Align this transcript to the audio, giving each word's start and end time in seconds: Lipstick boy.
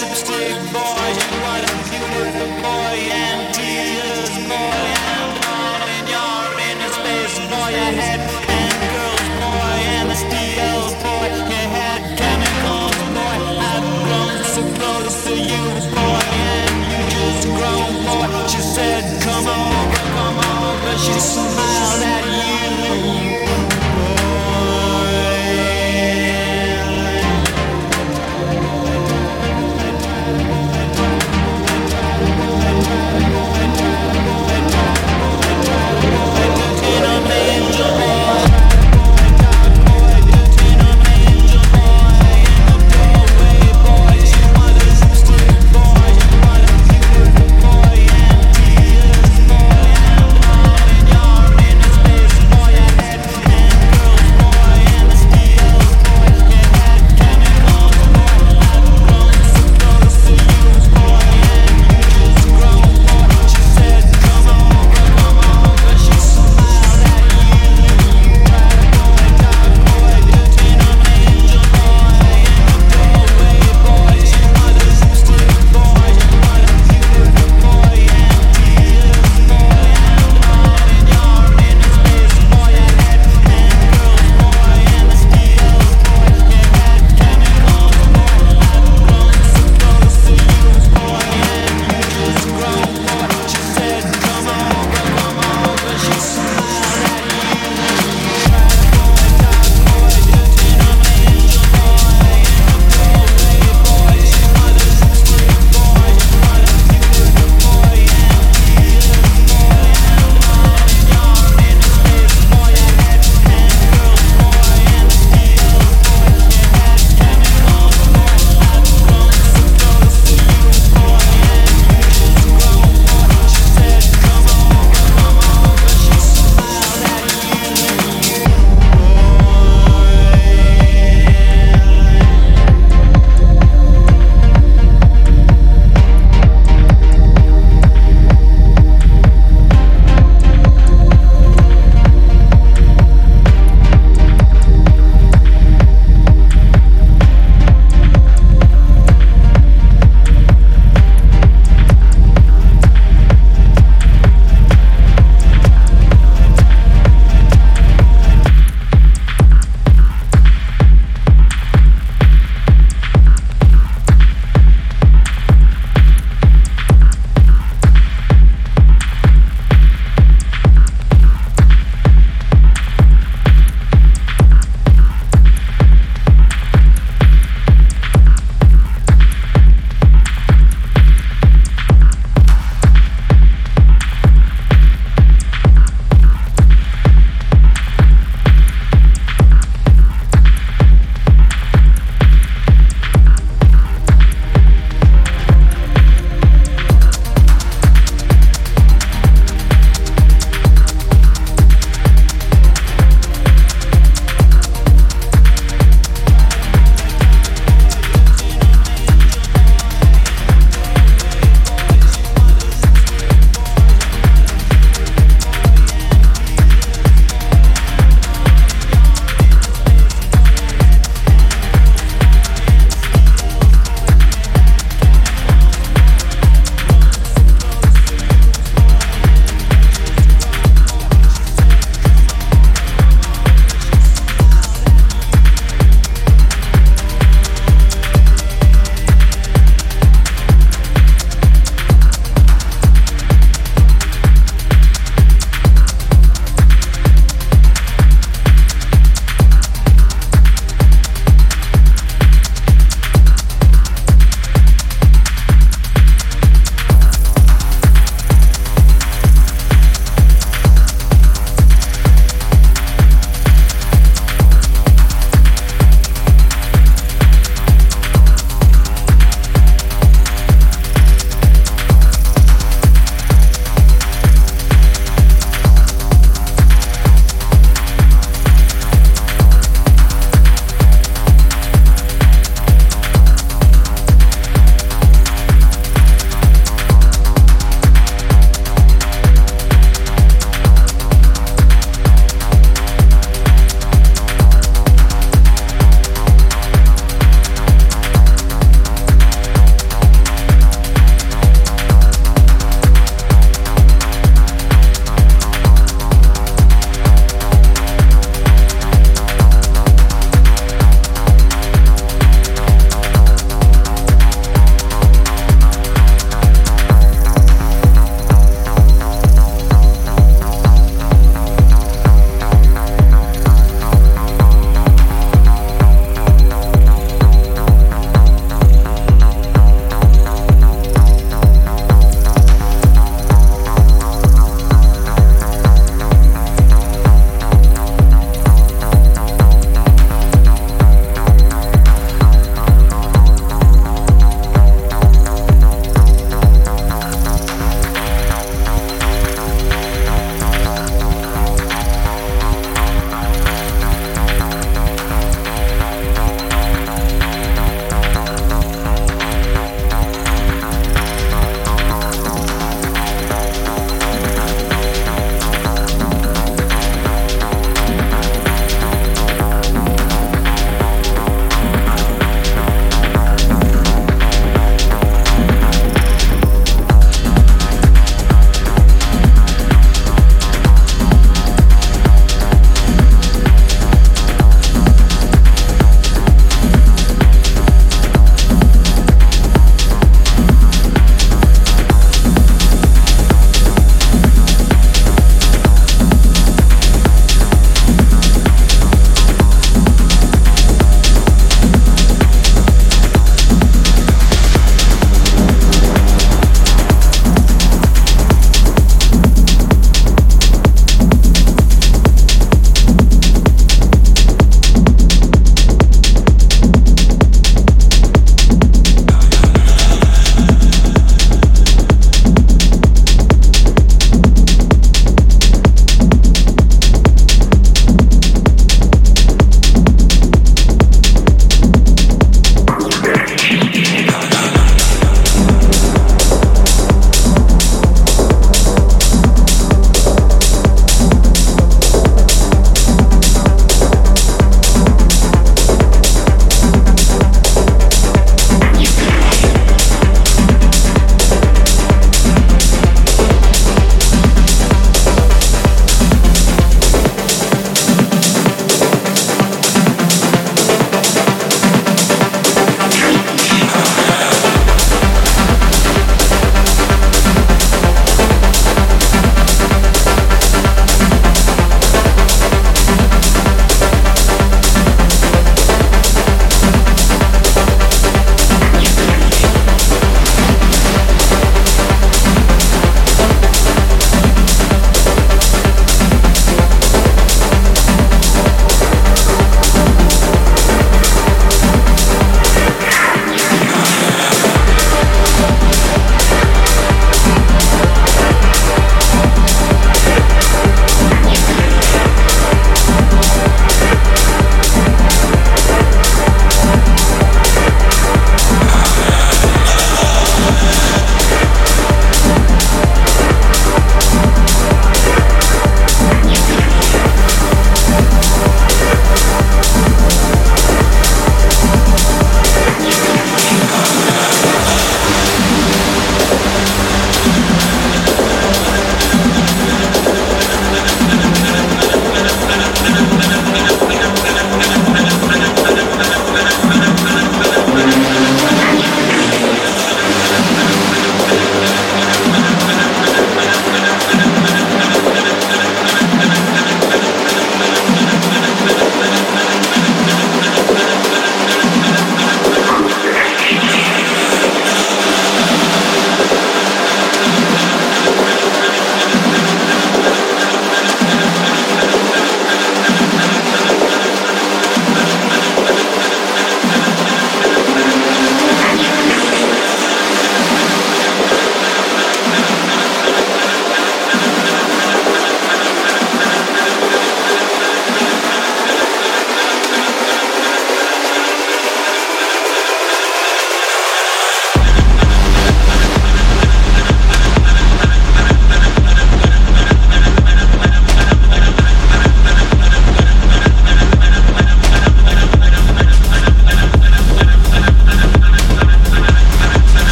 Lipstick 0.00 0.72
boy. 0.72 0.93